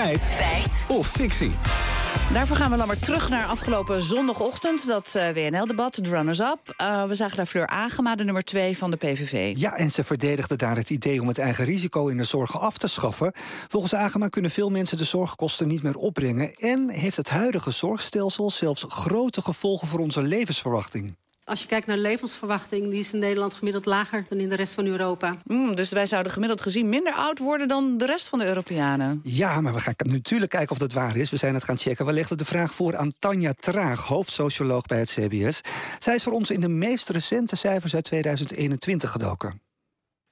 Feit. 0.00 0.24
Feit. 0.24 0.86
Of 0.88 1.06
fictie. 1.06 1.52
Daarvoor 2.32 2.56
gaan 2.56 2.70
we 2.70 2.76
dan 2.76 2.86
maar 2.86 2.98
terug 2.98 3.28
naar 3.28 3.46
afgelopen 3.46 4.02
zondagochtend. 4.02 4.86
Dat 4.86 5.14
uh, 5.16 5.28
WNL-debat, 5.28 6.04
de 6.04 6.10
runners-up. 6.10 6.74
Uh, 6.82 7.04
we 7.04 7.14
zagen 7.14 7.36
daar 7.36 7.46
Fleur 7.46 7.66
Agema, 7.66 8.14
de 8.14 8.24
nummer 8.24 8.42
2 8.42 8.76
van 8.76 8.90
de 8.90 8.96
PVV. 8.96 9.52
Ja, 9.56 9.76
en 9.76 9.90
ze 9.90 10.04
verdedigde 10.04 10.56
daar 10.56 10.76
het 10.76 10.90
idee 10.90 11.20
om 11.20 11.28
het 11.28 11.38
eigen 11.38 11.64
risico 11.64 12.06
in 12.08 12.16
de 12.16 12.24
zorg 12.24 12.60
af 12.60 12.78
te 12.78 12.86
schaffen. 12.86 13.32
Volgens 13.68 13.94
Agema 13.94 14.28
kunnen 14.28 14.50
veel 14.50 14.70
mensen 14.70 14.96
de 14.96 15.04
zorgkosten 15.04 15.68
niet 15.68 15.82
meer 15.82 15.96
opbrengen. 15.96 16.54
En 16.54 16.90
heeft 16.90 17.16
het 17.16 17.28
huidige 17.28 17.70
zorgstelsel 17.70 18.50
zelfs 18.50 18.84
grote 18.88 19.42
gevolgen 19.42 19.88
voor 19.88 20.00
onze 20.00 20.22
levensverwachting. 20.22 21.16
Als 21.50 21.60
je 21.60 21.66
kijkt 21.66 21.86
naar 21.86 21.96
de 21.96 22.02
levensverwachting, 22.02 22.90
die 22.90 23.00
is 23.00 23.12
in 23.12 23.18
Nederland 23.18 23.54
gemiddeld 23.54 23.86
lager 23.86 24.24
dan 24.28 24.38
in 24.38 24.48
de 24.48 24.54
rest 24.54 24.74
van 24.74 24.86
Europa. 24.86 25.34
Mm, 25.44 25.74
dus 25.74 25.90
wij 25.90 26.06
zouden 26.06 26.32
gemiddeld 26.32 26.60
gezien 26.60 26.88
minder 26.88 27.12
oud 27.12 27.38
worden 27.38 27.68
dan 27.68 27.98
de 27.98 28.06
rest 28.06 28.28
van 28.28 28.38
de 28.38 28.46
Europeanen. 28.46 29.20
Ja, 29.24 29.60
maar 29.60 29.74
we 29.74 29.80
gaan 29.80 29.94
natuurlijk 29.96 30.50
kijken 30.50 30.70
of 30.70 30.78
dat 30.78 30.92
waar 30.92 31.16
is. 31.16 31.30
We 31.30 31.36
zijn 31.36 31.54
het 31.54 31.64
gaan 31.64 31.78
checken. 31.78 32.06
We 32.06 32.12
legden 32.12 32.38
de 32.38 32.44
vraag 32.44 32.74
voor 32.74 32.96
aan 32.96 33.12
Tanja 33.18 33.52
Traag, 33.52 34.06
hoofdsocioloog 34.06 34.86
bij 34.86 34.98
het 34.98 35.10
CBS. 35.10 35.60
Zij 35.98 36.14
is 36.14 36.22
voor 36.22 36.32
ons 36.32 36.50
in 36.50 36.60
de 36.60 36.68
meest 36.68 37.08
recente 37.08 37.56
cijfers 37.56 37.94
uit 37.94 38.04
2021 38.04 39.10
gedoken. 39.10 39.69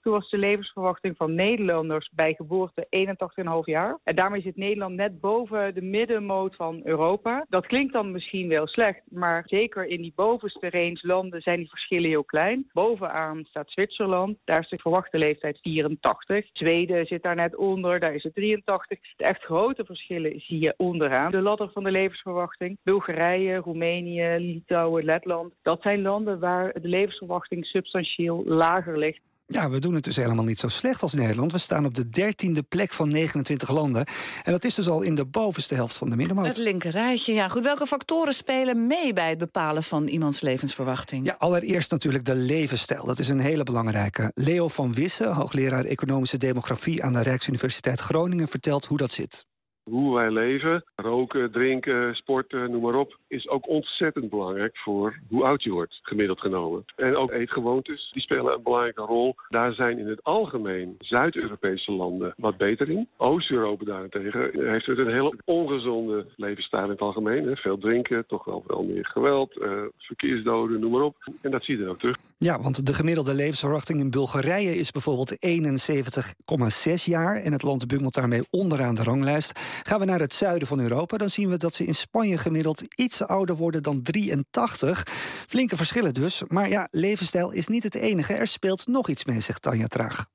Toen 0.03 0.13
was 0.13 0.31
de 0.31 0.39
levensverwachting 0.39 1.17
van 1.17 1.35
Nederlanders 1.35 2.11
bij 2.15 2.35
geboorte 2.35 2.87
81,5 2.91 3.65
jaar. 3.65 3.99
En 4.05 4.17
daarmee 4.17 4.41
zit 4.41 4.57
Nederland 4.57 4.95
net 4.95 5.21
boven 5.21 5.75
de 5.75 5.83
middenmoot 5.83 6.57
van 6.57 6.81
Europa. 6.85 7.47
Dat 7.49 7.67
klinkt 7.67 7.93
dan 7.93 8.13
misschien 8.13 8.49
wel 8.49 8.67
slecht, 8.67 9.01
maar 9.11 9.43
zeker 9.47 9.87
in 9.87 10.03
die 10.03 10.13
bovenste 10.15 10.71
range 10.71 10.99
landen 11.01 11.41
zijn 11.41 11.59
die 11.59 11.69
verschillen 11.69 12.09
heel 12.09 12.25
klein. 12.25 12.69
Bovenaan 12.73 13.45
staat 13.45 13.71
Zwitserland, 13.71 14.37
daar 14.45 14.61
is 14.61 14.69
de 14.69 14.79
verwachte 14.79 15.19
leeftijd 15.19 15.59
84. 15.63 16.47
Zweden 16.53 17.07
zit 17.07 17.23
daar 17.23 17.35
net 17.35 17.57
onder, 17.57 18.01
daar 18.01 18.15
is 18.15 18.23
het 18.23 18.35
83. 18.35 18.99
De 19.17 19.25
echt 19.25 19.43
grote 19.43 19.85
verschillen 19.85 20.41
zie 20.41 20.61
je 20.61 20.75
onderaan 20.77 21.31
de 21.31 21.41
ladder 21.41 21.71
van 21.73 21.85
de 21.85 21.91
levensverwachting. 21.91 22.79
Bulgarije, 22.83 23.57
Roemenië, 23.57 24.37
Litouwen, 24.39 25.05
Letland. 25.05 25.55
Dat 25.63 25.83
zijn 25.83 26.03
landen 26.03 26.39
waar 26.39 26.73
de 26.81 26.89
levensverwachting 26.89 27.67
substantieel 27.67 28.43
lager 28.47 28.99
ligt. 28.99 29.21
Ja, 29.51 29.71
we 29.71 29.79
doen 29.79 29.95
het 29.95 30.05
dus 30.05 30.17
helemaal 30.17 30.45
niet 30.45 30.59
zo 30.59 30.69
slecht 30.69 31.03
als 31.03 31.13
Nederland. 31.13 31.53
We 31.53 31.59
staan 31.59 31.85
op 31.85 31.95
de 31.95 32.09
dertiende 32.09 32.63
plek 32.63 32.93
van 32.93 33.09
29 33.09 33.71
landen. 33.71 34.07
En 34.43 34.53
dat 34.53 34.65
is 34.65 34.75
dus 34.75 34.89
al 34.89 35.03
in 35.03 35.15
de 35.15 35.25
bovenste 35.27 35.75
helft 35.75 35.97
van 35.97 36.11
de 36.11 36.17
middenmoot. 36.17 36.47
Het 36.47 36.57
linkerrijtje, 36.57 37.33
ja. 37.33 37.49
Goed, 37.49 37.63
welke 37.63 37.87
factoren 37.87 38.35
spelen 38.35 38.87
mee 38.87 39.13
bij 39.13 39.29
het 39.29 39.39
bepalen 39.39 39.83
van 39.83 40.07
iemands 40.07 40.41
levensverwachting? 40.41 41.27
Ja, 41.27 41.35
allereerst 41.39 41.91
natuurlijk 41.91 42.25
de 42.25 42.35
levensstijl. 42.35 43.05
Dat 43.05 43.19
is 43.19 43.29
een 43.29 43.41
hele 43.41 43.63
belangrijke. 43.63 44.31
Leo 44.35 44.69
van 44.69 44.95
Wissen, 44.95 45.33
hoogleraar 45.33 45.85
economische 45.85 46.37
demografie 46.37 47.05
aan 47.05 47.13
de 47.13 47.23
Rijksuniversiteit 47.23 48.01
Groningen, 48.01 48.49
vertelt 48.49 48.85
hoe 48.85 48.99
dat 48.99 49.13
zit. 49.13 49.48
Hoe 49.91 50.15
wij 50.15 50.31
leven, 50.31 50.85
roken, 50.97 51.51
drinken, 51.51 52.15
sporten, 52.15 52.71
noem 52.71 52.83
maar 52.83 52.95
op, 52.95 53.19
is 53.29 53.49
ook 53.49 53.69
ontzettend 53.69 54.31
belangrijk 54.31 54.77
voor 54.77 55.19
hoe 55.29 55.45
oud 55.45 55.63
je 55.63 55.71
wordt, 55.71 55.99
gemiddeld 56.03 56.41
genomen. 56.41 56.85
En 56.97 57.17
ook 57.17 57.31
eetgewoontes, 57.31 58.11
die 58.13 58.23
spelen 58.23 58.55
een 58.55 58.63
belangrijke 58.63 59.03
rol. 59.03 59.35
Daar 59.49 59.73
zijn 59.73 59.99
in 59.99 60.09
het 60.09 60.25
algemeen 60.25 60.95
Zuid-Europese 60.99 61.93
landen 61.93 62.35
wat 62.37 62.57
beter 62.57 62.91
in. 62.91 63.09
Oost-Europa 63.17 63.85
daarentegen 63.85 64.71
heeft 64.71 64.87
het 64.87 64.99
een 64.99 65.13
hele 65.13 65.35
ongezonde 65.45 66.27
levensstijl 66.37 66.85
in 66.85 66.91
het 66.91 67.01
algemeen. 67.01 67.57
Veel 67.57 67.79
drinken, 67.79 68.27
toch 68.27 68.45
wel 68.45 68.65
veel 68.67 68.83
meer 68.83 69.07
geweld, 69.07 69.57
uh, 69.57 69.83
verkeersdoden, 69.99 70.81
noem 70.81 70.93
maar 70.93 71.03
op. 71.03 71.17
En 71.41 71.51
dat 71.51 71.65
zie 71.65 71.77
je 71.77 71.85
er 71.85 71.91
ook 71.91 71.99
terug. 71.99 72.17
Ja, 72.41 72.61
want 72.61 72.87
de 72.87 72.95
gemiddelde 72.95 73.35
levensverwachting 73.35 74.01
in 74.01 74.11
Bulgarije 74.11 74.77
is 74.77 74.91
bijvoorbeeld 74.91 75.37
71,6 75.47 77.05
jaar. 77.05 77.37
En 77.37 77.53
het 77.53 77.63
land 77.63 77.87
bungelt 77.87 78.15
daarmee 78.15 78.47
onderaan 78.51 78.95
de 78.95 79.03
ranglijst. 79.03 79.61
Gaan 79.83 79.99
we 79.99 80.05
naar 80.05 80.21
het 80.21 80.35
zuiden 80.35 80.69
van 80.69 80.81
Europa, 80.81 81.17
dan 81.17 81.31
zien 81.31 81.49
we 81.49 81.57
dat 81.57 81.75
ze 81.75 81.85
in 81.85 81.95
Spanje 81.95 82.39
gemiddeld 82.39 82.83
iets 82.95 83.23
ouder 83.23 83.57
worden 83.57 83.83
dan 83.83 84.03
83. 84.03 85.03
Flinke 85.47 85.77
verschillen 85.77 86.15
dus. 86.15 86.43
Maar 86.49 86.69
ja, 86.69 86.89
levensstijl 86.91 87.51
is 87.51 87.67
niet 87.67 87.83
het 87.83 87.95
enige. 87.95 88.35
Er 88.35 88.47
speelt 88.47 88.87
nog 88.87 89.09
iets 89.09 89.25
mee, 89.25 89.41
zegt 89.41 89.63
Tanja 89.63 89.87
Traag. 89.87 90.27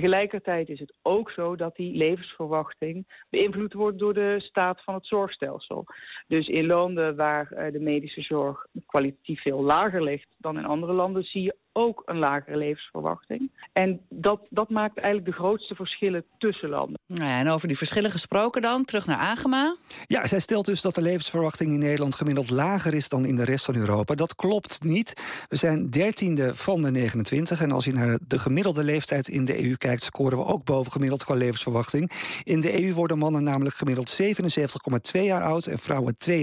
Tegelijkertijd 0.00 0.68
is 0.68 0.80
het 0.80 0.94
ook 1.02 1.30
zo 1.30 1.56
dat 1.56 1.76
die 1.76 1.96
levensverwachting 1.96 3.24
beïnvloed 3.30 3.72
wordt 3.72 3.98
door 3.98 4.14
de 4.14 4.36
staat 4.38 4.82
van 4.84 4.94
het 4.94 5.06
zorgstelsel. 5.06 5.84
Dus 6.26 6.48
in 6.48 6.66
landen 6.66 7.16
waar 7.16 7.70
de 7.72 7.80
medische 7.80 8.20
zorg 8.20 8.66
kwalitatief 8.86 9.42
veel 9.42 9.62
lager 9.62 10.02
ligt 10.02 10.34
dan 10.38 10.58
in 10.58 10.64
andere 10.64 10.92
landen, 10.92 11.22
zie 11.22 11.42
je 11.42 11.56
ook 11.72 12.02
een 12.06 12.18
lagere 12.18 12.56
levensverwachting. 12.56 13.50
En 13.72 14.00
dat, 14.08 14.40
dat 14.50 14.68
maakt 14.70 14.98
eigenlijk 14.98 15.26
de 15.26 15.42
grootste 15.42 15.74
verschillen 15.74 16.24
tussen 16.38 16.68
landen. 16.68 16.98
Ja, 17.06 17.38
en 17.38 17.48
over 17.48 17.68
die 17.68 17.76
verschillen 17.76 18.10
gesproken 18.10 18.62
dan, 18.62 18.84
terug 18.84 19.06
naar 19.06 19.16
Agema. 19.16 19.76
Ja, 20.06 20.26
zij 20.26 20.40
stelt 20.40 20.66
dus 20.66 20.80
dat 20.80 20.94
de 20.94 21.02
levensverwachting 21.02 21.72
in 21.72 21.78
Nederland 21.78 22.14
gemiddeld 22.14 22.50
lager 22.50 22.94
is 22.94 23.08
dan 23.08 23.24
in 23.24 23.36
de 23.36 23.44
rest 23.44 23.64
van 23.64 23.76
Europa. 23.76 24.14
Dat 24.14 24.34
klopt 24.34 24.82
niet. 24.82 25.44
We 25.48 25.56
zijn 25.56 25.90
dertiende 25.90 26.54
van 26.54 26.82
de 26.82 26.90
29. 26.90 27.60
En 27.60 27.70
als 27.70 27.84
je 27.84 27.92
naar 27.92 28.18
de 28.26 28.38
gemiddelde 28.38 28.84
leeftijd 28.84 29.28
in 29.28 29.44
de 29.44 29.64
EU 29.64 29.76
kijkt, 29.76 30.02
scoren 30.02 30.38
we 30.38 30.44
ook 30.44 30.64
boven 30.64 30.92
gemiddeld 30.92 31.24
qua 31.24 31.34
levensverwachting. 31.34 32.10
In 32.42 32.60
de 32.60 32.82
EU 32.82 32.94
worden 32.94 33.18
mannen 33.18 33.42
namelijk 33.42 33.76
gemiddeld 33.76 34.22
77,2 34.22 35.20
jaar 35.20 35.42
oud 35.42 35.66
en 35.66 35.78
vrouwen 35.78 36.16
82,8. 36.30 36.40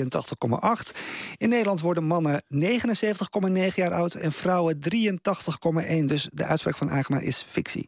In 1.37 1.49
Nederland 1.49 1.81
worden 1.81 2.03
mannen 2.03 2.43
79,9 2.53 3.73
jaar 3.75 3.93
oud 3.93 4.13
en 4.13 4.31
vrouwen 4.31 4.79
83,1. 5.21 6.05
Dus 6.05 6.29
de 6.33 6.45
uitspraak 6.45 6.77
van 6.77 6.91
Agema 6.91 7.19
is 7.19 7.41
fictie. 7.41 7.85